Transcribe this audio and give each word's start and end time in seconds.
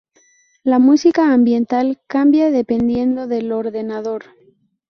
La 0.63 0.79
música 0.79 1.31
ambiental 1.31 2.01
cambia 2.07 2.49
dependiendo 2.49 3.27
del 3.27 3.51
ordenador. 3.51 4.23